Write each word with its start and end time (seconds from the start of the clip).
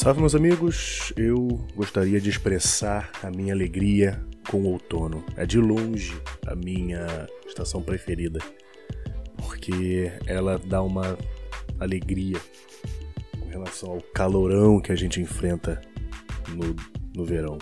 Salve, 0.00 0.20
meus 0.20 0.34
amigos! 0.34 1.12
Eu 1.14 1.46
gostaria 1.76 2.18
de 2.18 2.30
expressar 2.30 3.12
a 3.22 3.30
minha 3.30 3.52
alegria 3.52 4.18
com 4.48 4.62
o 4.62 4.68
outono. 4.68 5.22
É 5.36 5.44
de 5.44 5.58
longe 5.58 6.18
a 6.46 6.54
minha 6.54 7.28
estação 7.46 7.82
preferida, 7.82 8.38
porque 9.36 10.10
ela 10.26 10.58
dá 10.58 10.82
uma 10.82 11.18
alegria 11.78 12.40
com 13.38 13.46
relação 13.50 13.90
ao 13.90 14.00
calorão 14.00 14.80
que 14.80 14.90
a 14.90 14.96
gente 14.96 15.20
enfrenta 15.20 15.78
no, 16.48 16.74
no 17.14 17.26
verão. 17.26 17.58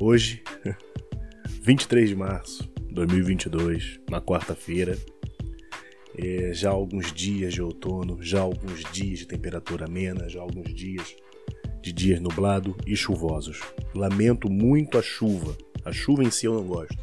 Hoje, 0.00 0.42
23 1.62 2.08
de 2.08 2.16
março 2.16 2.68
de 2.80 2.94
2022, 2.94 4.00
na 4.10 4.20
quarta-feira, 4.20 4.98
é, 6.18 6.52
já 6.52 6.70
alguns 6.70 7.12
dias 7.12 7.54
de 7.54 7.62
outono, 7.62 8.20
já 8.20 8.40
alguns 8.40 8.82
dias 8.90 9.20
de 9.20 9.26
temperatura 9.28 9.84
amena, 9.84 10.28
já 10.28 10.40
alguns 10.40 10.74
dias 10.74 11.14
de 11.84 11.92
dias 11.92 12.18
nublado 12.18 12.74
e 12.86 12.96
chuvosos. 12.96 13.60
Lamento 13.94 14.50
muito 14.50 14.96
a 14.96 15.02
chuva. 15.02 15.54
A 15.84 15.92
chuva 15.92 16.24
em 16.24 16.30
si 16.30 16.46
eu 16.46 16.54
não 16.54 16.64
gosto, 16.64 16.96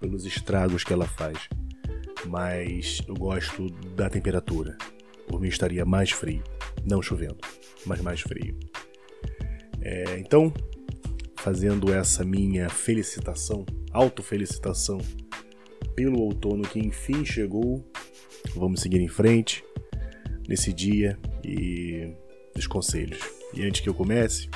pelos 0.00 0.24
estragos 0.24 0.84
que 0.84 0.92
ela 0.92 1.06
faz. 1.06 1.36
Mas 2.26 3.02
eu 3.08 3.14
gosto 3.14 3.68
da 3.96 4.08
temperatura. 4.08 4.78
Por 5.26 5.40
mim 5.40 5.48
estaria 5.48 5.84
mais 5.84 6.12
frio. 6.12 6.44
Não 6.88 7.02
chovendo, 7.02 7.38
mas 7.84 8.00
mais 8.00 8.20
frio. 8.20 8.56
É, 9.80 10.16
então, 10.16 10.54
fazendo 11.36 11.92
essa 11.92 12.24
minha 12.24 12.68
felicitação, 12.68 13.66
autofelicitação 13.90 14.98
pelo 15.96 16.20
outono 16.20 16.62
que 16.62 16.78
enfim 16.78 17.24
chegou, 17.24 17.84
vamos 18.54 18.80
seguir 18.80 19.00
em 19.00 19.08
frente 19.08 19.64
nesse 20.48 20.72
dia 20.72 21.18
e 21.44 22.14
os 22.56 22.68
conselhos. 22.68 23.41
E 23.52 23.64
antes 23.64 23.80
que 23.80 23.88
eu 23.88 23.94
comece, 23.94 24.48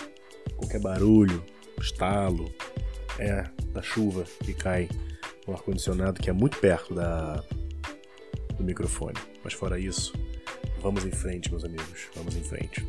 qualquer 0.56 0.80
barulho, 0.80 1.44
estalo, 1.80 2.52
é 3.18 3.44
da 3.72 3.82
chuva 3.82 4.24
que 4.44 4.54
cai 4.54 4.88
no 5.46 5.54
ar-condicionado 5.54 6.20
que 6.20 6.30
é 6.30 6.32
muito 6.32 6.58
perto 6.58 6.94
da, 6.94 7.44
do 8.56 8.64
microfone. 8.64 9.16
Mas 9.44 9.52
fora 9.52 9.78
isso, 9.78 10.12
vamos 10.80 11.04
em 11.04 11.10
frente, 11.10 11.50
meus 11.50 11.64
amigos, 11.64 12.08
vamos 12.14 12.36
em 12.36 12.42
frente. 12.42 12.86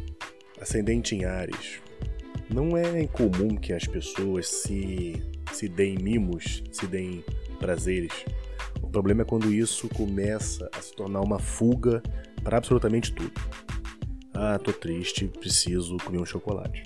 Ascendente 0.60 1.16
em 1.16 1.26
Ares. 1.26 1.80
Não 2.50 2.78
é 2.78 3.02
incomum 3.02 3.56
que 3.58 3.74
as 3.74 3.86
pessoas 3.86 4.48
se, 4.48 5.22
se 5.52 5.68
deem 5.68 5.98
mimos, 5.98 6.64
se 6.72 6.88
deem 6.88 7.24
prazeres. 7.60 8.14
O 8.82 8.88
problema 8.88 9.24
é 9.24 9.26
quando 9.26 9.54
isso 9.54 9.90
começa 9.90 10.70
a 10.74 10.82
se 10.82 10.96
tornar 10.96 11.22
uma 11.22 11.40
fuga 11.40 12.02
para 12.44 12.58
absolutamente 12.58 13.12
tudo. 13.12 13.34
Ah, 14.40 14.60
tô 14.60 14.72
triste, 14.72 15.28
preciso 15.28 15.98
comer 15.98 16.20
um 16.20 16.26
chocolate. 16.26 16.84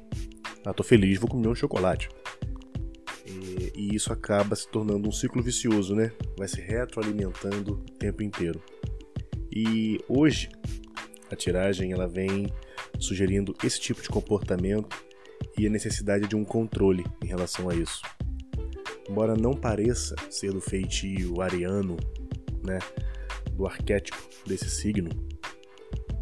Ah, 0.63 0.73
tô 0.73 0.83
feliz, 0.83 1.19
vou 1.19 1.29
comer 1.29 1.49
um 1.49 1.53
chocolate. 1.53 2.07
E, 3.25 3.73
e, 3.75 3.93
isso 3.93 4.13
acaba 4.13 4.55
se 4.55 4.65
tornando 4.69 5.09
um 5.09 5.11
ciclo 5.11 5.43
vicioso, 5.43 5.93
né? 5.93 6.13
Vai 6.37 6.47
se 6.47 6.61
retroalimentando 6.61 7.73
o 7.73 7.91
tempo 7.97 8.23
inteiro. 8.23 8.63
E 9.51 9.99
hoje 10.07 10.47
a 11.29 11.35
tiragem 11.35 11.91
ela 11.91 12.07
vem 12.07 12.47
sugerindo 12.97 13.53
esse 13.61 13.81
tipo 13.81 14.01
de 14.01 14.07
comportamento 14.07 14.97
e 15.57 15.67
a 15.67 15.69
necessidade 15.69 16.29
de 16.29 16.37
um 16.37 16.45
controle 16.45 17.03
em 17.21 17.27
relação 17.27 17.69
a 17.69 17.75
isso. 17.75 18.01
Embora 19.09 19.35
não 19.35 19.51
pareça 19.51 20.15
ser 20.29 20.53
do 20.53 20.61
feitio 20.61 21.41
ariano, 21.41 21.97
né, 22.65 22.79
do 23.51 23.67
arquétipo 23.67 24.17
desse 24.47 24.69
signo, 24.69 25.09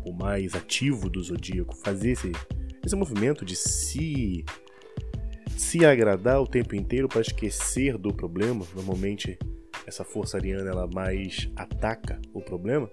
o 0.10 0.14
mais 0.14 0.56
ativo 0.56 1.10
do 1.10 1.22
zodíaco 1.22 1.76
fazer 1.76 2.12
esse, 2.12 2.32
esse 2.84 2.96
movimento 2.96 3.46
de 3.46 3.56
se 3.56 4.44
se 5.56 5.86
agradar 5.86 6.42
o 6.42 6.48
tempo 6.48 6.74
inteiro 6.74 7.10
para 7.10 7.22
esquecer 7.22 7.98
do 7.98 8.14
problema. 8.14 8.66
Normalmente 8.74 9.38
essa 9.86 10.06
força 10.06 10.38
ariana 10.38 10.70
ela 10.70 10.88
mais 10.88 11.50
ataca 11.56 12.20
o 12.34 12.42
problema, 12.42 12.90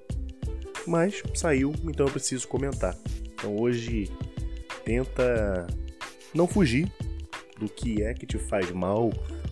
mas 0.87 1.23
saiu, 1.35 1.73
então 1.85 2.07
eu 2.07 2.13
preciso 2.13 2.49
comentar. 2.49 2.97
Então 3.33 3.57
hoje 3.57 4.11
tenta 4.85 5.67
não 6.35 6.49
fugir 6.49 6.91
do 7.59 7.69
que 7.69 8.03
é 8.03 8.13
que 8.13 8.27
te 8.27 8.37
faz 8.37 8.71
mal, 8.73 9.11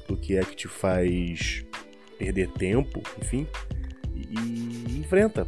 do 0.08 0.16
que 0.16 0.36
é 0.36 0.44
que 0.44 0.56
te 0.56 0.66
faz 0.66 1.64
perder 2.18 2.48
tempo, 2.50 3.00
enfim, 3.20 3.46
e, 4.14 4.90
e 4.90 4.98
enfrenta 4.98 5.46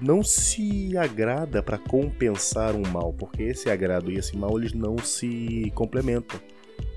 não 0.00 0.22
se 0.22 0.96
agrada 0.96 1.62
para 1.62 1.78
compensar 1.78 2.74
um 2.74 2.82
mal, 2.82 3.12
porque 3.12 3.42
esse 3.42 3.70
agrado 3.70 4.10
e 4.10 4.16
esse 4.16 4.36
mal 4.36 4.58
eles 4.58 4.72
não 4.72 4.96
se 4.98 5.72
complementam. 5.74 6.40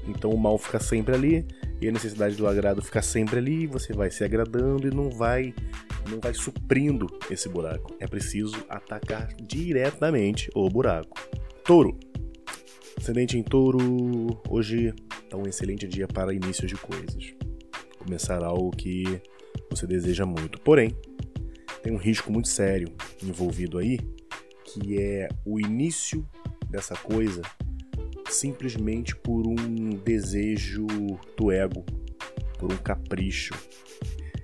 Então 0.08 0.32
o 0.32 0.38
mal 0.38 0.58
fica 0.58 0.80
sempre 0.80 1.16
ali 1.16 1.46
e 1.80 1.88
a 1.88 1.92
necessidade 1.92 2.36
do 2.36 2.48
agrado 2.48 2.82
fica 2.82 3.02
sempre 3.02 3.40
ali, 3.40 3.68
você 3.68 3.94
vai 3.94 4.12
se 4.12 4.24
agradando 4.24 4.88
e 4.88 4.92
não 4.92 5.10
vai 5.10 5.54
não 6.10 6.20
vai 6.20 6.34
suprindo 6.34 7.08
esse 7.30 7.48
buraco. 7.48 7.96
É 8.00 8.08
preciso 8.08 8.56
atacar 8.68 9.28
diretamente 9.42 10.50
o 10.56 10.68
buraco. 10.70 11.18
Touro. 11.64 11.98
Ascendente 12.98 13.38
em 13.38 13.44
Touro, 13.44 14.42
hoje 14.50 14.94
é 15.32 15.36
um 15.36 15.48
excelente 15.48 15.88
dia 15.88 16.08
para 16.08 16.34
início 16.34 16.68
de 16.68 16.76
coisas. 16.76 17.34
Começar 17.98 18.44
algo 18.44 18.72
que 18.72 19.04
você 19.70 19.88
deseja 19.88 20.26
muito. 20.26 20.60
Porém, 20.60 20.96
tem 21.82 21.94
um 21.94 21.98
risco 21.98 22.32
muito 22.32 22.48
sério 22.48 22.88
envolvido 23.22 23.78
aí, 23.78 24.00
que 24.66 25.00
é 25.00 25.28
o 25.46 25.60
início 25.60 26.28
dessa 26.70 26.96
coisa 26.96 27.42
simplesmente 28.30 29.16
por 29.16 29.46
um 29.46 29.90
desejo 29.90 30.88
do 31.38 31.52
ego, 31.52 31.86
por 32.58 32.72
um 32.72 32.78
capricho. 32.78 33.54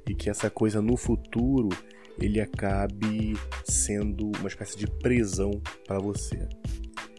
E 0.09 0.13
que 0.13 0.29
essa 0.29 0.49
coisa 0.49 0.81
no 0.81 0.97
futuro 0.97 1.69
ele 2.19 2.41
acabe 2.41 3.35
sendo 3.63 4.31
uma 4.39 4.47
espécie 4.47 4.77
de 4.77 4.87
prisão 4.87 5.51
para 5.85 5.99
você. 5.99 6.47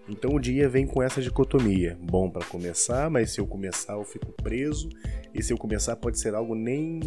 Então 0.09 0.35
o 0.35 0.41
dia 0.41 0.69
vem 0.69 0.87
com 0.87 1.03
essa 1.03 1.21
dicotomia. 1.21 1.97
Bom 2.01 2.31
para 2.31 2.45
começar, 2.47 3.11
mas 3.11 3.31
se 3.31 3.41
eu 3.41 3.47
começar 3.47 3.93
eu 3.93 4.05
fico 4.05 4.33
preso, 4.33 4.89
e 5.35 5.43
se 5.43 5.53
eu 5.53 5.59
começar 5.59 5.95
pode 5.97 6.19
ser 6.19 6.35
algo 6.35 6.55
nem 6.55 7.01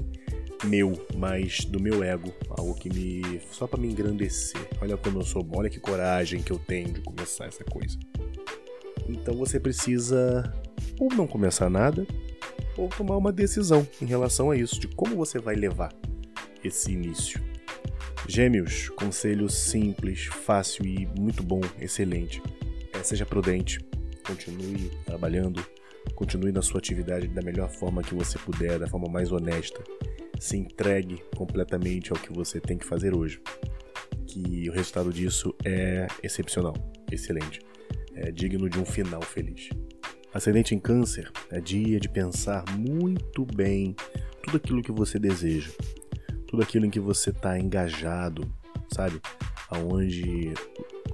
meu, 0.63 0.93
mas 1.15 1.65
do 1.65 1.79
meu 1.79 2.03
ego, 2.03 2.33
algo 2.49 2.73
que 2.75 2.89
me 2.89 3.41
só 3.51 3.67
para 3.67 3.79
me 3.79 3.87
engrandecer. 3.87 4.61
Olha 4.81 4.97
como 4.97 5.19
eu 5.19 5.25
sou 5.25 5.43
bom, 5.43 5.59
olha 5.59 5.69
que 5.69 5.79
coragem 5.79 6.41
que 6.41 6.51
eu 6.51 6.59
tenho 6.59 6.93
de 6.93 7.01
começar 7.01 7.45
essa 7.45 7.63
coisa. 7.63 7.97
Então 9.07 9.35
você 9.35 9.59
precisa 9.59 10.53
ou 10.99 11.09
não 11.13 11.25
começar 11.25 11.69
nada, 11.69 12.05
ou 12.77 12.87
tomar 12.89 13.17
uma 13.17 13.31
decisão 13.31 13.87
em 14.01 14.05
relação 14.05 14.51
a 14.51 14.57
isso, 14.57 14.79
de 14.79 14.87
como 14.87 15.15
você 15.15 15.39
vai 15.39 15.55
levar 15.55 15.91
esse 16.63 16.91
início. 16.91 17.41
Gêmeos, 18.27 18.89
conselho 18.89 19.49
simples, 19.49 20.25
fácil 20.25 20.85
e 20.85 21.07
muito 21.19 21.41
bom, 21.43 21.61
excelente. 21.79 22.41
É, 22.93 23.03
seja 23.03 23.25
prudente, 23.25 23.83
continue 24.25 24.91
trabalhando, 25.05 25.65
continue 26.13 26.51
na 26.51 26.61
sua 26.61 26.77
atividade 26.77 27.27
da 27.27 27.41
melhor 27.41 27.69
forma 27.69 28.03
que 28.03 28.13
você 28.13 28.37
puder, 28.37 28.77
da 28.77 28.87
forma 28.87 29.09
mais 29.09 29.31
honesta 29.31 29.83
se 30.41 30.57
entregue 30.57 31.23
completamente 31.37 32.11
ao 32.11 32.17
que 32.17 32.33
você 32.33 32.59
tem 32.59 32.75
que 32.75 32.85
fazer 32.85 33.13
hoje. 33.13 33.39
Que 34.25 34.67
o 34.69 34.73
resultado 34.73 35.13
disso 35.13 35.55
é 35.63 36.07
excepcional, 36.23 36.73
excelente, 37.11 37.59
é 38.15 38.31
digno 38.31 38.67
de 38.67 38.79
um 38.79 38.85
final 38.85 39.21
feliz. 39.21 39.69
Ascendente 40.33 40.73
em 40.73 40.79
Câncer 40.79 41.31
é 41.51 41.61
dia 41.61 41.99
de 41.99 42.09
pensar 42.09 42.65
muito 42.75 43.45
bem 43.45 43.95
tudo 44.41 44.57
aquilo 44.57 44.81
que 44.81 44.91
você 44.91 45.19
deseja, 45.19 45.69
tudo 46.47 46.63
aquilo 46.63 46.87
em 46.87 46.89
que 46.89 46.99
você 46.99 47.29
está 47.29 47.59
engajado, 47.59 48.51
sabe? 48.91 49.21
Aonde 49.69 50.53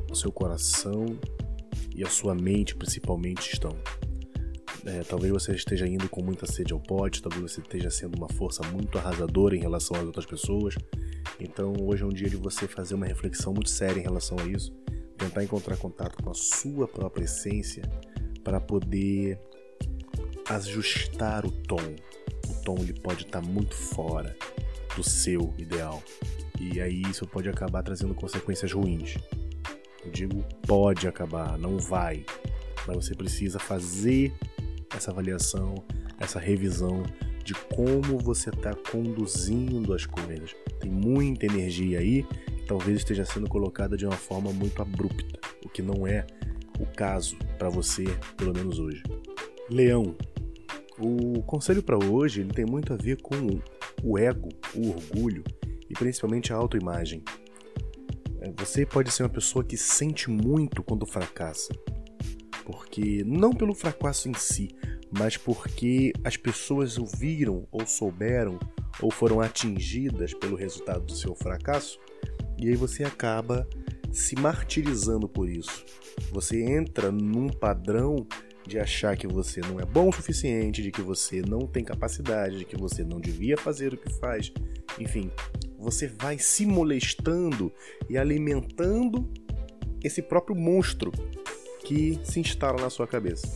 o 0.10 0.16
seu 0.16 0.32
coração 0.32 1.06
e 1.94 2.02
a 2.02 2.10
sua 2.10 2.34
mente 2.34 2.78
principalmente 2.78 3.52
estão. 3.52 3.78
É, 4.88 5.04
talvez 5.04 5.34
você 5.34 5.52
esteja 5.52 5.86
indo 5.86 6.08
com 6.08 6.24
muita 6.24 6.46
sede 6.46 6.72
ao 6.72 6.80
pote, 6.80 7.22
talvez 7.22 7.52
você 7.52 7.60
esteja 7.60 7.92
sendo 7.92 8.16
uma 8.16 8.30
força 8.30 8.66
muito 8.72 8.98
arrasadora 8.98 9.54
em 9.54 9.60
relação 9.60 9.98
às 9.98 10.04
outras 10.04 10.26
pessoas. 10.26 10.76
Então 11.38 11.74
hoje 11.82 12.04
é 12.04 12.06
um 12.06 12.14
dia 12.14 12.30
de 12.30 12.38
você 12.38 12.70
fazer 12.70 12.96
uma 12.96 13.06
reflexão 13.06 13.54
muito 13.54 13.70
séria 13.70 14.00
em 14.00 14.04
relação 14.04 14.38
a 14.40 14.46
isso, 14.46 14.72
tentar 15.18 15.44
encontrar 15.44 15.76
contato 15.76 16.24
com 16.24 16.30
a 16.30 16.34
sua 16.34 16.88
própria 16.88 17.26
essência 17.26 17.84
para 18.46 18.62
poder 18.62 19.38
ajustar 20.52 21.46
o 21.46 21.52
tom. 21.52 21.96
O 22.48 22.64
tom 22.64 22.78
ele 22.80 22.94
pode 22.94 23.26
estar 23.26 23.42
muito 23.42 23.76
fora 23.76 24.38
do 24.96 25.04
seu 25.04 25.54
ideal. 25.58 26.02
E 26.62 26.80
aí 26.80 27.02
isso 27.02 27.28
pode 27.28 27.50
acabar 27.50 27.84
trazendo 27.84 28.16
consequências 28.16 28.72
ruins. 28.72 29.18
Eu 30.06 30.12
digo 30.12 30.46
pode 30.66 31.10
acabar, 31.10 31.58
não 31.58 31.78
vai. 31.78 32.26
Mas 32.88 32.96
você 32.96 33.14
precisa 33.14 33.60
fazer 33.60 34.34
essa 34.96 35.12
avaliação, 35.12 35.76
essa 36.20 36.40
revisão 36.40 37.04
de 37.44 37.54
como 37.54 38.18
você 38.18 38.50
está 38.50 38.76
conduzindo 38.76 39.94
as 39.94 40.06
coisas. 40.06 40.56
Tem 40.80 40.92
muita 40.92 41.46
energia 41.46 42.00
aí 42.00 42.24
que 42.24 42.66
talvez 42.66 42.98
esteja 42.98 43.24
sendo 43.24 43.48
colocada 43.48 43.96
de 43.96 44.06
uma 44.06 44.16
forma 44.18 44.52
muito 44.52 44.82
abrupta, 44.82 45.40
o 45.64 45.70
que 45.70 45.82
não 45.82 46.06
é 46.06 46.26
o 46.80 46.86
caso 46.86 47.38
para 47.58 47.70
você, 47.70 48.04
pelo 48.36 48.54
menos 48.54 48.80
hoje. 48.80 49.02
Leão. 49.70 50.16
O 51.00 51.44
conselho 51.44 51.84
para 51.84 51.98
hoje 51.98 52.42
ele 52.42 52.52
tem 52.52 52.66
muito 52.66 52.92
a 52.92 52.98
ver 52.98 53.22
com 53.22 53.62
o 54.04 54.18
ego, 54.18 54.50
o 54.76 54.90
orgulho 54.90 55.44
e 55.90 55.94
principalmente 55.94 56.52
a 56.52 56.56
autoimagem. 56.56 57.24
É, 58.42 58.52
você 58.58 58.86
pode 58.86 59.12
ser 59.12 59.24
uma 59.24 59.30
pessoa 59.30 59.64
que 59.64 59.78
sente 59.78 60.30
muito 60.30 60.84
quando 60.84 61.06
fracassa, 61.06 61.72
porque 62.68 63.24
não 63.26 63.54
pelo 63.54 63.74
fracasso 63.74 64.28
em 64.28 64.34
si, 64.34 64.76
mas 65.18 65.38
porque 65.38 66.12
as 66.22 66.36
pessoas 66.36 66.98
ouviram 66.98 67.66
ou 67.72 67.88
souberam 67.88 68.60
ou 69.02 69.10
foram 69.10 69.40
atingidas 69.40 70.34
pelo 70.34 70.58
resultado 70.58 71.06
do 71.06 71.16
seu 71.16 71.34
fracasso, 71.34 71.98
e 72.58 72.68
aí 72.68 72.76
você 72.76 73.06
acaba 73.06 73.66
se 74.12 74.36
martirizando 74.38 75.30
por 75.30 75.48
isso. 75.48 75.86
Você 76.34 76.62
entra 76.62 77.10
num 77.10 77.48
padrão 77.48 78.28
de 78.68 78.78
achar 78.78 79.16
que 79.16 79.28
você 79.28 79.62
não 79.62 79.80
é 79.80 79.86
bom 79.86 80.10
o 80.10 80.14
suficiente, 80.14 80.84
de 80.84 80.92
que 80.92 81.02
você 81.02 81.42
não 81.42 81.60
tem 81.60 81.86
capacidade, 81.86 82.58
de 82.58 82.66
que 82.66 82.76
você 82.76 83.02
não 83.02 83.22
devia 83.22 83.56
fazer 83.56 83.94
o 83.94 83.98
que 83.98 84.12
faz. 84.16 84.52
Enfim, 85.00 85.32
você 85.80 86.08
vai 86.08 86.38
se 86.38 86.66
molestando 86.66 87.72
e 88.10 88.18
alimentando 88.18 89.32
esse 90.04 90.22
próprio 90.22 90.56
monstro 90.56 91.14
que 91.88 92.20
se 92.22 92.42
instala 92.42 92.82
na 92.82 92.90
sua 92.90 93.08
cabeça. 93.08 93.48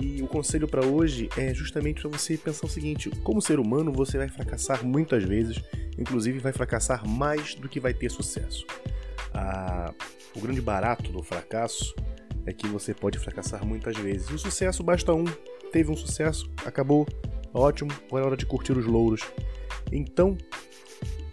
E 0.00 0.22
o 0.22 0.26
conselho 0.26 0.66
para 0.66 0.86
hoje 0.86 1.28
é 1.36 1.52
justamente 1.52 2.00
para 2.00 2.18
você 2.18 2.38
pensar 2.38 2.66
o 2.66 2.70
seguinte: 2.70 3.10
como 3.22 3.42
ser 3.42 3.60
humano, 3.60 3.92
você 3.92 4.16
vai 4.16 4.28
fracassar 4.28 4.82
muitas 4.84 5.22
vezes, 5.24 5.62
inclusive 5.98 6.38
vai 6.38 6.52
fracassar 6.52 7.06
mais 7.06 7.54
do 7.54 7.68
que 7.68 7.78
vai 7.78 7.92
ter 7.92 8.10
sucesso. 8.10 8.64
Ah, 9.34 9.92
o 10.34 10.40
grande 10.40 10.62
barato 10.62 11.12
do 11.12 11.22
fracasso 11.22 11.94
é 12.46 12.52
que 12.52 12.66
você 12.66 12.94
pode 12.94 13.18
fracassar 13.18 13.66
muitas 13.66 13.96
vezes. 13.98 14.30
E 14.30 14.34
o 14.34 14.38
sucesso 14.38 14.82
basta 14.82 15.12
um. 15.12 15.24
Teve 15.70 15.90
um 15.90 15.96
sucesso, 15.96 16.50
acabou, 16.64 17.06
ótimo, 17.52 17.90
agora 18.06 18.24
é 18.24 18.26
hora 18.28 18.36
de 18.38 18.46
curtir 18.46 18.72
os 18.72 18.86
louros. 18.86 19.20
Então, 19.92 20.38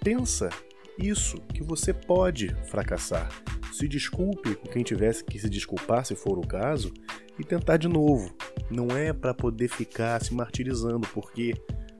pensa 0.03 0.49
isso, 0.97 1.37
que 1.53 1.63
você 1.63 1.93
pode 1.93 2.53
fracassar. 2.65 3.29
Se 3.75 3.89
desculpe 3.89 4.55
com 4.55 4.69
quem 4.69 4.83
tivesse 4.83 5.21
que 5.21 5.37
se 5.37 5.49
desculpar, 5.49 6.05
se 6.05 6.15
for 6.15 6.39
o 6.39 6.47
caso, 6.47 6.93
e 7.37 7.43
tentar 7.43 7.75
de 7.75 7.89
novo. 7.89 8.33
Não 8.71 8.87
é 8.95 9.11
para 9.11 9.33
poder 9.33 9.67
ficar 9.67 10.23
se 10.23 10.33
martirizando, 10.33 11.05
porque 11.13 11.53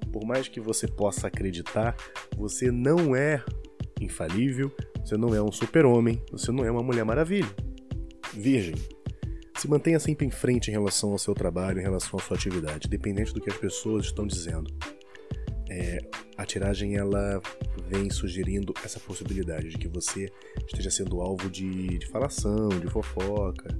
por 0.09 0.25
mais 0.25 0.47
que 0.47 0.61
você 0.61 0.87
possa 0.87 1.27
acreditar, 1.27 1.93
você 2.37 2.71
não 2.71 3.13
é 3.13 3.43
infalível, 3.99 4.73
você 5.03 5.17
não 5.17 5.35
é 5.35 5.41
um 5.41 5.51
super-homem, 5.51 6.23
você 6.31 6.49
não 6.49 6.63
é 6.63 6.71
uma 6.71 6.81
mulher 6.81 7.03
maravilha. 7.03 7.53
Virgem, 8.33 8.75
se 9.57 9.67
mantenha 9.67 9.99
sempre 9.99 10.25
em 10.25 10.31
frente 10.31 10.69
em 10.69 10.71
relação 10.71 11.11
ao 11.11 11.17
seu 11.17 11.33
trabalho, 11.33 11.81
em 11.81 11.83
relação 11.83 12.17
à 12.17 12.23
sua 12.23 12.37
atividade, 12.37 12.87
dependente 12.87 13.33
do 13.33 13.41
que 13.41 13.49
as 13.49 13.57
pessoas 13.57 14.05
estão 14.05 14.25
dizendo. 14.25 14.73
É, 15.77 15.99
a 16.37 16.45
tiragem 16.45 16.95
ela 16.95 17.41
vem 17.89 18.09
sugerindo 18.09 18.73
essa 18.81 18.97
possibilidade 18.97 19.67
de 19.67 19.77
que 19.77 19.89
você 19.89 20.31
esteja 20.65 20.89
sendo 20.89 21.19
alvo 21.19 21.49
de, 21.49 21.97
de 21.97 22.07
falação, 22.07 22.69
de 22.69 22.87
fofoca, 22.87 23.77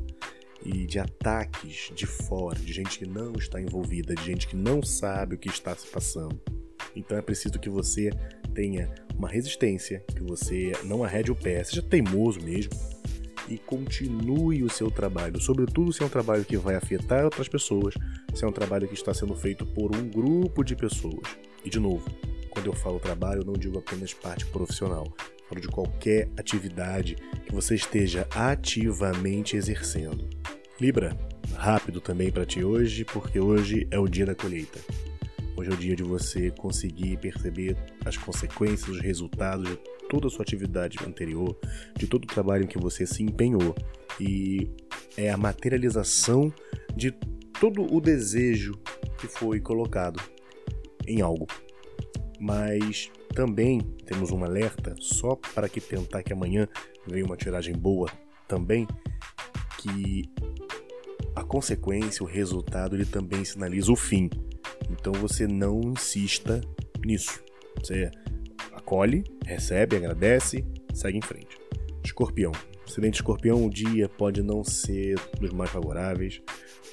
e 0.66 0.86
de 0.86 1.00
ataques 1.00 1.92
de 1.96 2.06
fora, 2.06 2.60
de 2.60 2.74
gente 2.74 3.00
que 3.00 3.06
não 3.06 3.34
está 3.34 3.62
envolvida, 3.62 4.14
de 4.14 4.26
gente 4.26 4.48
que 4.48 4.56
não 4.56 4.82
sabe 4.82 5.36
o 5.36 5.38
que 5.38 5.48
está 5.48 5.74
se 5.76 5.88
passando. 5.88 6.38
Então 6.96 7.18
é 7.18 7.22
preciso 7.22 7.60
que 7.60 7.70
você 7.70 8.10
tenha 8.54 8.94
uma 9.16 9.30
resistência, 9.30 10.04
que 10.14 10.24
você 10.24 10.74
não 10.84 11.04
arrede 11.04 11.32
o 11.32 11.36
pé, 11.36 11.64
seja 11.64 11.82
teimoso 11.82 12.42
mesmo 12.42 12.74
e 13.48 13.58
continue 13.60 14.64
o 14.64 14.70
seu 14.70 14.90
trabalho, 14.90 15.40
sobretudo 15.40 15.94
se 15.94 16.02
é 16.02 16.06
um 16.06 16.10
trabalho 16.10 16.44
que 16.44 16.58
vai 16.58 16.76
afetar 16.76 17.24
outras 17.24 17.48
pessoas, 17.48 17.94
se 18.34 18.44
é 18.44 18.48
um 18.48 18.52
trabalho 18.52 18.88
que 18.88 18.96
está 18.96 19.14
sendo 19.14 19.36
feito 19.36 19.66
por 19.68 19.96
um 19.96 20.10
grupo 20.10 20.64
de 20.64 20.76
pessoas. 20.76 21.28
E 21.66 21.70
de 21.70 21.80
novo, 21.80 22.08
quando 22.52 22.68
eu 22.68 22.74
falo 22.74 23.00
trabalho, 23.00 23.42
eu 23.42 23.46
não 23.46 23.54
digo 23.54 23.80
apenas 23.80 24.14
parte 24.14 24.46
profissional, 24.46 25.12
falo 25.50 25.60
de 25.60 25.68
qualquer 25.68 26.30
atividade 26.38 27.16
que 27.44 27.52
você 27.52 27.74
esteja 27.74 28.28
ativamente 28.30 29.58
exercendo. 29.58 30.30
Libra, 30.80 31.18
rápido 31.56 32.00
também 32.00 32.32
para 32.32 32.46
ti 32.46 32.64
hoje, 32.64 33.04
porque 33.04 33.40
hoje 33.40 33.88
é 33.90 33.98
o 33.98 34.08
dia 34.08 34.28
da 34.28 34.36
colheita. 34.36 34.80
Hoje 35.58 35.72
é 35.72 35.74
o 35.74 35.78
dia 35.78 35.96
de 35.96 36.04
você 36.04 36.52
conseguir 36.52 37.18
perceber 37.18 37.76
as 38.06 38.16
consequências, 38.16 38.88
os 38.88 39.00
resultados 39.00 39.68
de 39.68 39.80
toda 40.08 40.28
a 40.28 40.30
sua 40.30 40.44
atividade 40.44 41.00
anterior, 41.04 41.58
de 41.98 42.06
todo 42.06 42.26
o 42.26 42.28
trabalho 42.28 42.66
em 42.66 42.68
que 42.68 42.78
você 42.78 43.08
se 43.08 43.24
empenhou. 43.24 43.74
E 44.20 44.70
é 45.18 45.32
a 45.32 45.38
materialização 45.38 46.54
de 46.96 47.12
todo 47.60 47.92
o 47.92 48.00
desejo 48.00 48.74
que 49.18 49.28
foi 49.28 49.60
colocado 49.60 50.22
em 51.08 51.22
algo. 51.22 51.48
Mas 52.40 53.12
também 53.34 53.80
temos 54.06 54.32
um 54.32 54.44
alerta, 54.44 54.96
só 55.00 55.36
para 55.36 55.70
que 55.70 55.82
tentar 55.82 56.24
que 56.24 56.34
amanhã 56.34 56.68
venha 57.08 57.26
uma 57.26 57.38
tiragem 57.38 57.76
boa 57.76 58.10
também, 58.48 58.88
que 59.80 60.24
a 61.36 61.44
consequência, 61.44 62.24
o 62.24 62.28
resultado, 62.28 62.96
ele 62.96 63.06
também 63.06 63.44
sinaliza 63.44 63.92
o 63.92 63.96
fim. 63.96 64.30
Então 64.90 65.14
você 65.14 65.48
não 65.48 65.82
insista 65.82 66.62
nisso. 67.06 67.44
Você 67.80 68.10
acolhe, 68.74 69.24
recebe, 69.46 69.96
agradece, 69.96 70.66
segue 70.94 71.18
em 71.18 71.22
frente. 71.22 71.58
Escorpião. 72.04 72.52
Excelente 72.88 73.16
escorpião, 73.16 73.66
o 73.66 73.70
dia 73.70 74.08
pode 74.08 74.44
não 74.44 74.64
ser 74.64 75.16
dos 75.40 75.52
mais 75.52 75.72
favoráveis, 75.72 76.42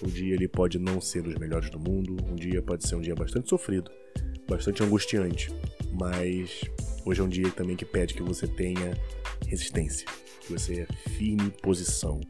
o 0.00 0.06
dia 0.06 0.35
ele 0.35 0.49
pode 0.49 0.79
não 0.79 1.00
ser 1.03 1.23
dos 1.23 1.35
melhores 1.35 1.69
do 1.69 1.79
mundo, 1.79 2.17
um 2.26 2.35
dia 2.35 2.62
pode 2.62 2.88
ser 2.88 2.97
um 2.97 3.00
dia 3.00 3.14
bastante 3.14 3.50
sofrido, 3.50 3.91
bastante 4.48 4.82
angustiante, 4.82 5.50
mas 5.92 6.60
hoje 7.04 7.20
é 7.20 7.24
um 7.24 7.28
dia 7.28 7.50
também 7.50 7.76
que 7.76 7.84
pede 7.84 8.14
que 8.14 8.22
você 8.22 8.46
tenha 8.46 8.96
resistência, 9.46 10.06
que 10.40 10.52
você 10.52 10.86
firme 11.10 11.50
posição, 11.62 12.20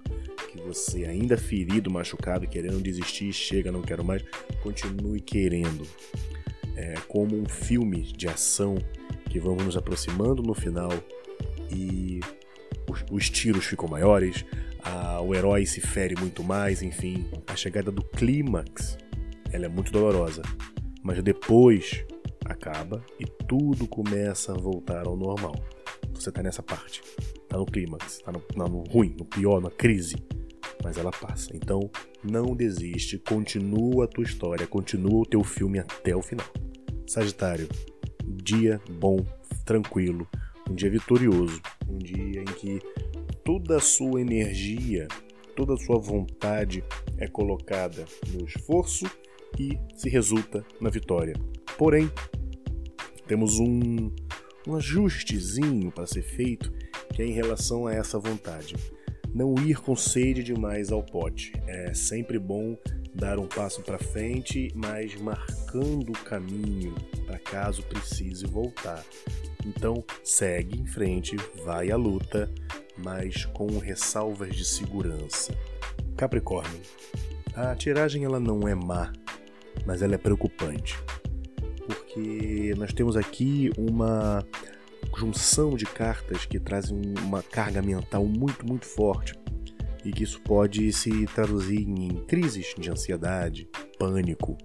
que 0.51 0.61
você, 0.61 1.05
ainda 1.05 1.37
ferido, 1.37 1.91
machucado, 1.91 2.47
querendo 2.47 2.81
desistir, 2.81 3.33
chega, 3.33 3.73
não 3.73 3.83
quero 3.83 4.05
mais, 4.05 4.23
continue 4.63 5.21
querendo. 5.21 5.87
É 6.77 6.95
como 7.09 7.37
um 7.37 7.47
filme 7.47 8.03
de 8.03 8.29
ação 8.29 8.77
que 9.31 9.39
vamos 9.39 9.65
nos 9.65 9.77
aproximando 9.77 10.43
no 10.43 10.55
final 10.55 10.91
e 11.71 12.21
os, 12.89 13.05
os 13.11 13.31
tiros 13.31 13.65
ficam 13.65 13.89
maiores, 13.89 14.45
a, 14.83 15.21
o 15.21 15.35
herói 15.35 15.65
se 15.65 15.81
fere 15.81 16.15
muito 16.19 16.43
mais, 16.43 16.83
enfim, 16.83 17.27
a 17.47 17.57
chegada 17.57 17.91
do 17.91 18.03
clímax 18.03 18.99
ela 19.53 19.67
é 19.67 19.69
muito 19.69 19.93
dolorosa, 19.93 20.43
mas 21.03 21.23
depois 21.23 22.05
acaba 22.45 23.05
e 23.19 23.25
tudo 23.47 23.87
começa 23.87 24.53
a 24.53 24.59
voltar 24.59 25.07
ao 25.07 25.17
normal. 25.17 25.55
Você 26.15 26.31
tá 26.31 26.43
nessa 26.43 26.63
parte, 26.63 27.03
tá 27.49 27.57
no 27.57 27.67
clímax, 27.67 28.19
tá 28.19 28.33
no, 28.33 28.43
no 28.69 28.85
ruim, 28.85 29.15
no 29.19 29.25
pior, 29.25 29.61
na 29.61 29.71
crise 29.71 30.17
mas 30.83 30.99
ela 30.99 31.11
passa. 31.11 31.55
Então, 31.55 31.91
não 32.23 32.55
desiste, 32.55 33.19
continua 33.19 34.05
a 34.05 34.09
tua 34.09 34.25
história, 34.25 34.67
continua 34.67 35.21
o 35.21 35.27
teu 35.27 35.45
filme 35.45 35.79
até 35.79 36.15
o 36.15 36.23
final. 36.23 36.47
Sagitário, 37.07 37.69
dia 38.25 38.81
bom, 38.91 39.19
tranquilo, 39.65 40.27
um 40.69 40.75
dia 40.75 40.91
vitorioso, 40.91 41.61
um 41.89 41.99
dia 41.99 42.43
em 42.43 42.45
que 42.45 42.81
toda 43.45 43.77
a 43.77 43.81
sua 43.81 44.21
energia, 44.21 45.07
toda 45.55 45.75
a 45.75 45.79
sua 45.79 45.99
vontade 45.99 46.83
é 47.19 47.29
colocada 47.29 48.05
no 48.33 48.47
esforço 48.47 49.07
e 49.59 49.79
se 49.95 50.09
resulta 50.09 50.65
na 50.81 50.91
vitória. 50.91 51.35
Porém, 51.79 52.11
temos 53.27 53.59
um, 53.59 54.11
um 54.67 54.77
ajustezinho 54.77 55.91
para 55.91 56.07
ser 56.07 56.23
feito 56.23 56.73
que 57.13 57.23
é 57.23 57.27
em 57.27 57.33
relação 57.33 57.87
a 57.87 57.93
essa 57.93 58.19
vontade 58.19 58.75
não 59.35 59.55
ir 59.55 59.81
com 59.81 59.97
sede 59.97 60.43
demais 60.43 60.93
ao 60.93 61.03
pote. 61.03 61.53
É 61.67 61.95
sempre 61.95 62.39
bom 62.39 62.77
dar 63.15 63.39
um 63.39 63.47
passo 63.47 63.83
para 63.83 63.99
frente, 63.99 64.71
mas 64.75 65.15
marcando 65.17 66.11
o 66.11 66.25
caminho 66.25 66.95
para 67.27 67.39
caso 67.39 67.83
precise 67.85 68.47
voltar. 68.47 69.05
Então, 69.65 70.05
segue 70.23 70.79
em 70.79 70.87
frente, 70.87 71.37
vai 71.65 71.91
à 71.91 71.97
luta, 71.97 72.53
mas 72.97 73.45
com 73.47 73.79
ressalvas 73.79 74.55
de 74.55 74.65
segurança. 74.65 75.57
Capricórnio. 76.17 76.81
A 77.55 77.75
tiragem 77.75 78.25
ela 78.25 78.41
não 78.41 78.67
é 78.67 78.75
má, 78.75 79.13
mas 79.87 80.03
ela 80.03 80.15
é 80.15 80.19
preocupante. 80.19 80.99
Porque 81.87 82.75
nós 82.77 82.93
temos 82.93 83.17
aqui 83.17 83.71
uma 83.77 84.45
junção 85.17 85.77
de 85.77 85.85
cartas 85.85 86.47
que 86.47 86.59
trazem 86.59 87.01
uma 87.23 87.43
carga 87.43 87.83
mental 87.83 88.25
muito, 88.25 88.67
muito 88.67 88.87
forte 88.87 89.35
e 90.05 90.11
que 90.11 90.25
isso 90.25 90.41
pode 90.41 90.93
se 90.93 91.27
traduzir 91.27 91.81
em 91.81 92.25
crises 92.27 92.75
de 92.79 92.91
ansiedade, 92.91 93.69
pânico, 93.99 94.57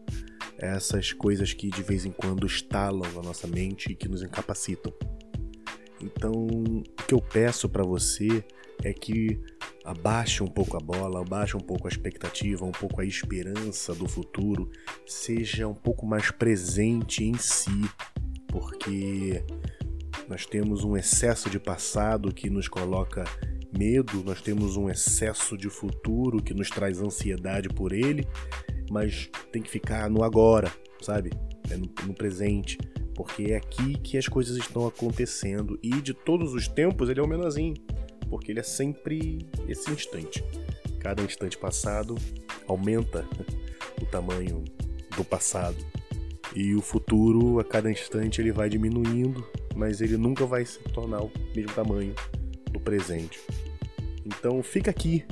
essas 0.58 1.14
coisas 1.14 1.54
que 1.54 1.70
de 1.70 1.84
vez 1.84 2.06
em 2.06 2.12
quando 2.12 2.48
estalam 2.48 3.12
na 3.14 3.22
nossa 3.22 3.48
mente 3.48 3.92
e 3.92 3.96
que 3.96 4.08
nos 4.08 4.24
incapacitam. 4.24 4.92
Então, 6.02 6.32
o 6.32 6.84
que 7.08 7.14
eu 7.14 7.22
peço 7.22 7.70
para 7.70 7.84
você 7.84 8.44
é 8.84 8.94
que 8.94 9.40
abaixe 9.88 10.44
um 10.44 10.48
pouco 10.48 10.75
a 10.75 10.82
bola, 10.82 11.22
abaixe 11.22 11.56
um 11.56 11.62
pouco 11.62 11.88
a 11.88 11.89
expectativa, 11.89 12.65
um 12.65 12.74
pouco 12.74 13.00
a 13.00 13.06
esperança 13.06 13.96
do 13.96 14.06
futuro, 14.06 14.70
seja 15.06 15.65
um 15.65 15.74
pouco 15.74 16.06
mais 16.06 16.29
presente 16.29 17.24
em 17.24 17.38
si, 17.38 17.89
porque 18.50 19.46
nós 20.27 20.46
temos 20.46 20.84
um 20.84 20.98
excesso 20.98 21.50
de 21.50 21.58
passado 21.58 22.34
que 22.34 22.50
nos 22.50 22.67
coloca 22.67 23.24
medo, 23.77 24.22
nós 24.25 24.41
temos 24.41 24.75
um 24.75 24.89
excesso 24.89 25.58
de 25.58 25.70
futuro 25.70 26.44
que 26.44 26.53
nos 26.53 26.70
traz 26.70 27.00
ansiedade 27.00 27.70
por 27.70 27.94
ele, 27.94 28.27
mas 28.91 29.29
tem 29.53 29.62
que 29.62 29.70
ficar 29.70 30.10
no 30.10 30.22
agora, 30.22 30.70
sabe? 31.01 31.32
É 31.72 31.77
no, 31.77 31.89
no 32.06 32.13
presente, 32.13 32.77
porque 33.15 33.53
é 33.53 33.56
aqui 33.56 33.98
que 34.00 34.17
as 34.17 34.27
coisas 34.27 34.58
estão 34.58 34.86
acontecendo 34.86 35.79
e 35.82 36.01
de 36.01 36.13
todos 36.13 36.53
os 36.53 36.67
tempos 36.67 37.08
ele 37.08 37.22
é 37.22 37.24
o 37.24 37.27
menorzinho 37.27 37.75
porque 38.30 38.52
ele 38.52 38.60
é 38.60 38.64
sempre 38.64 39.48
esse 39.68 39.90
instante. 39.92 40.44
Cada 41.00 41.24
instante 41.24 41.58
passado 41.58 42.16
aumenta 42.68 43.26
o 44.02 44.06
tamanho 44.06 44.64
do 45.16 45.24
passado. 45.24 45.78
E 46.56 46.74
o 46.74 46.82
futuro, 46.82 47.60
a 47.60 47.64
cada 47.64 47.92
instante, 47.92 48.42
ele 48.42 48.52
vai 48.52 48.70
diminuindo, 48.70 49.46
mas 49.76 50.02
ele 50.02 50.18
nunca 50.18 50.46
vai 50.46 50.66
se 50.66 50.80
tornar 50.80 51.22
o 51.22 51.32
mesmo 51.56 51.74
tamanho 51.74 52.16
do 52.72 52.80
presente. 52.80 53.40
Então 54.26 54.62
fica 54.64 54.90
aqui, 54.90 55.26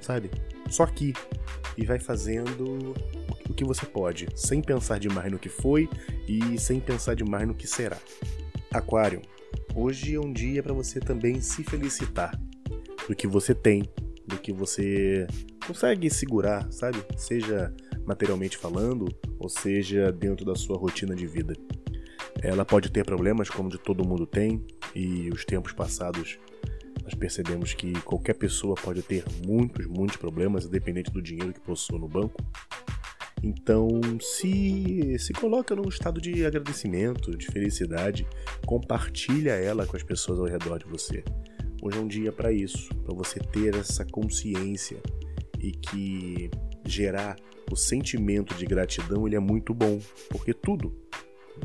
sabe? 0.00 0.30
Só 0.70 0.84
aqui. 0.84 1.12
E 1.76 1.84
vai 1.84 1.98
fazendo 1.98 2.94
o 3.48 3.54
que 3.54 3.64
você 3.64 3.86
pode, 3.86 4.28
sem 4.34 4.60
pensar 4.60 4.98
demais 4.98 5.30
no 5.30 5.38
que 5.38 5.48
foi 5.48 5.88
e 6.26 6.58
sem 6.58 6.80
pensar 6.80 7.14
demais 7.14 7.46
no 7.46 7.54
que 7.54 7.66
será. 7.66 7.98
Aquário, 8.70 9.22
Hoje 9.80 10.16
é 10.16 10.20
um 10.20 10.32
dia 10.32 10.60
para 10.60 10.74
você 10.74 10.98
também 10.98 11.40
se 11.40 11.62
felicitar 11.62 12.36
do 13.08 13.14
que 13.14 13.28
você 13.28 13.54
tem, 13.54 13.84
do 14.26 14.36
que 14.36 14.52
você 14.52 15.24
consegue 15.64 16.10
segurar, 16.10 16.66
sabe? 16.72 16.98
Seja 17.16 17.72
materialmente 18.04 18.56
falando, 18.56 19.06
ou 19.38 19.48
seja 19.48 20.10
dentro 20.10 20.44
da 20.44 20.56
sua 20.56 20.76
rotina 20.76 21.14
de 21.14 21.28
vida. 21.28 21.54
Ela 22.42 22.64
pode 22.64 22.90
ter 22.90 23.04
problemas, 23.04 23.48
como 23.48 23.68
de 23.68 23.78
todo 23.78 24.04
mundo 24.04 24.26
tem, 24.26 24.66
e 24.96 25.30
os 25.32 25.44
tempos 25.44 25.72
passados 25.72 26.40
nós 27.04 27.14
percebemos 27.14 27.72
que 27.72 27.92
qualquer 28.02 28.34
pessoa 28.34 28.74
pode 28.74 29.00
ter 29.00 29.24
muitos, 29.46 29.86
muitos 29.86 30.16
problemas, 30.16 30.66
independente 30.66 31.12
do 31.12 31.22
dinheiro 31.22 31.52
que 31.52 31.60
possua 31.60 32.00
no 32.00 32.08
banco. 32.08 32.42
Então, 33.42 33.88
se 34.20 35.16
se 35.18 35.32
coloca 35.32 35.74
num 35.74 35.88
estado 35.88 36.20
de 36.20 36.44
agradecimento, 36.44 37.36
de 37.36 37.46
felicidade, 37.46 38.26
compartilha 38.66 39.52
ela 39.52 39.86
com 39.86 39.96
as 39.96 40.02
pessoas 40.02 40.38
ao 40.38 40.46
redor 40.46 40.78
de 40.78 40.86
você. 40.86 41.22
Hoje 41.80 41.98
é 41.98 42.00
um 42.00 42.08
dia 42.08 42.32
para 42.32 42.52
isso, 42.52 42.88
para 43.04 43.14
você 43.14 43.38
ter 43.38 43.76
essa 43.76 44.04
consciência 44.04 45.00
e 45.60 45.70
que 45.70 46.50
gerar 46.84 47.36
o 47.70 47.76
sentimento 47.76 48.54
de 48.54 48.66
gratidão 48.66 49.26
ele 49.26 49.36
é 49.36 49.40
muito 49.40 49.72
bom, 49.72 50.00
porque 50.30 50.52
tudo, 50.52 50.96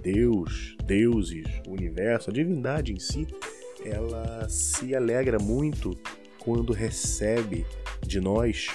Deus, 0.01 0.75
deuses, 0.85 1.47
o 1.67 1.71
universo, 1.71 2.29
a 2.29 2.33
divindade 2.33 2.93
em 2.93 2.99
si, 2.99 3.25
ela 3.83 4.47
se 4.49 4.95
alegra 4.95 5.39
muito 5.39 5.97
quando 6.39 6.73
recebe 6.73 7.65
de 8.05 8.19
nós 8.19 8.67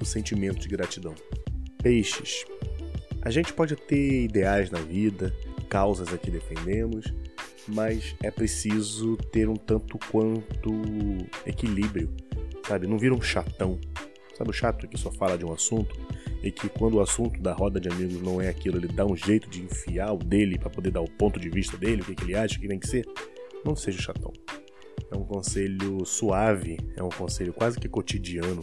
o 0.00 0.04
sentimento 0.04 0.60
de 0.60 0.68
gratidão. 0.68 1.14
Peixes. 1.86 2.44
A 3.22 3.30
gente 3.30 3.52
pode 3.52 3.76
ter 3.76 4.24
ideais 4.24 4.72
na 4.72 4.80
vida, 4.80 5.32
causas 5.68 6.12
a 6.12 6.18
que 6.18 6.32
defendemos, 6.32 7.14
mas 7.68 8.16
é 8.24 8.28
preciso 8.28 9.16
ter 9.30 9.48
um 9.48 9.54
tanto 9.54 9.96
quanto 10.10 10.72
equilíbrio, 11.46 12.10
sabe? 12.66 12.88
Não 12.88 12.98
vira 12.98 13.14
um 13.14 13.22
chatão. 13.22 13.78
Sabe 14.36 14.50
o 14.50 14.52
chato 14.52 14.88
que 14.88 14.98
só 14.98 15.12
fala 15.12 15.38
de 15.38 15.44
um 15.44 15.52
assunto 15.52 15.96
e 16.42 16.50
que 16.50 16.68
quando 16.68 16.94
o 16.94 17.00
assunto 17.00 17.40
da 17.40 17.52
roda 17.52 17.78
de 17.78 17.88
amigos 17.88 18.20
não 18.20 18.40
é 18.40 18.48
aquilo, 18.48 18.78
ele 18.78 18.88
dá 18.88 19.06
um 19.06 19.14
jeito 19.14 19.48
de 19.48 19.62
enfiar 19.62 20.12
o 20.12 20.18
dele 20.18 20.58
para 20.58 20.70
poder 20.70 20.90
dar 20.90 21.02
o 21.02 21.10
ponto 21.12 21.38
de 21.38 21.48
vista 21.48 21.76
dele, 21.76 22.02
o 22.02 22.04
que, 22.04 22.16
que 22.16 22.24
ele 22.24 22.34
acha 22.34 22.58
que 22.58 22.66
tem 22.66 22.80
que 22.80 22.88
ser? 22.88 23.06
Não 23.64 23.76
seja 23.76 24.02
chatão. 24.02 24.32
É 25.08 25.16
um 25.16 25.24
conselho 25.24 26.04
suave, 26.04 26.78
é 26.96 27.02
um 27.04 27.10
conselho 27.10 27.52
quase 27.52 27.78
que 27.78 27.88
cotidiano, 27.88 28.62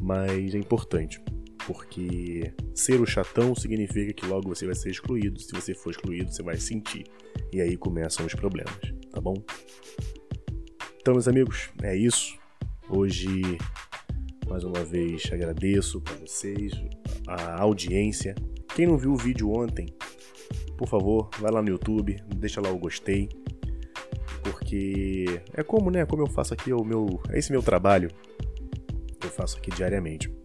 mas 0.00 0.54
é 0.54 0.58
importante 0.58 1.20
porque 1.66 2.52
ser 2.74 3.00
o 3.00 3.06
chatão 3.06 3.54
significa 3.54 4.12
que 4.12 4.26
logo 4.26 4.48
você 4.48 4.66
vai 4.66 4.74
ser 4.74 4.90
excluído. 4.90 5.40
Se 5.40 5.52
você 5.52 5.74
for 5.74 5.90
excluído, 5.90 6.32
você 6.32 6.42
vai 6.42 6.56
sentir. 6.56 7.04
E 7.52 7.60
aí 7.60 7.76
começam 7.76 8.26
os 8.26 8.34
problemas, 8.34 8.80
tá 9.10 9.20
bom? 9.20 9.34
Então, 11.00 11.14
meus 11.14 11.28
amigos, 11.28 11.70
é 11.82 11.96
isso. 11.96 12.38
Hoje, 12.88 13.58
mais 14.48 14.64
uma 14.64 14.84
vez, 14.84 15.30
agradeço 15.32 16.00
para 16.00 16.14
vocês 16.14 16.72
a 17.26 17.60
audiência. 17.60 18.34
Quem 18.74 18.86
não 18.86 18.98
viu 18.98 19.12
o 19.12 19.16
vídeo 19.16 19.50
ontem, 19.50 19.86
por 20.76 20.88
favor, 20.88 21.30
vai 21.38 21.50
lá 21.50 21.62
no 21.62 21.68
YouTube, 21.68 22.16
deixa 22.36 22.60
lá 22.60 22.70
o 22.70 22.78
gostei, 22.78 23.28
porque 24.42 25.26
é 25.52 25.62
como, 25.62 25.90
né? 25.90 26.04
Como 26.06 26.22
eu 26.22 26.26
faço 26.26 26.54
aqui 26.54 26.72
o 26.72 26.84
meu, 26.84 27.20
é 27.30 27.38
esse 27.38 27.52
meu 27.52 27.62
trabalho. 27.62 28.10
Eu 29.22 29.30
faço 29.30 29.58
aqui 29.58 29.70
diariamente. 29.70 30.39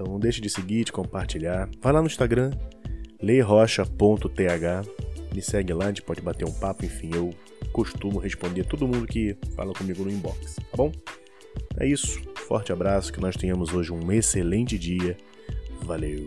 Então 0.00 0.10
não 0.10 0.18
deixe 0.18 0.40
de 0.40 0.48
seguir, 0.48 0.84
de 0.84 0.92
compartilhar. 0.92 1.68
Vai 1.82 1.92
lá 1.92 2.00
no 2.00 2.06
Instagram, 2.06 2.52
leirocha.th. 3.20 3.90
Me 5.34 5.42
segue 5.42 5.74
lá, 5.74 5.84
a 5.84 5.88
gente 5.88 6.00
pode 6.00 6.22
bater 6.22 6.48
um 6.48 6.52
papo, 6.52 6.86
enfim, 6.86 7.10
eu 7.14 7.30
costumo 7.70 8.18
responder 8.18 8.64
todo 8.64 8.88
mundo 8.88 9.06
que 9.06 9.36
fala 9.54 9.74
comigo 9.74 10.02
no 10.02 10.10
inbox, 10.10 10.56
tá 10.56 10.76
bom? 10.76 10.90
É 11.78 11.86
isso, 11.86 12.18
forte 12.48 12.72
abraço, 12.72 13.12
que 13.12 13.20
nós 13.20 13.36
tenhamos 13.36 13.74
hoje 13.74 13.92
um 13.92 14.10
excelente 14.10 14.78
dia. 14.78 15.16
Valeu! 15.82 16.26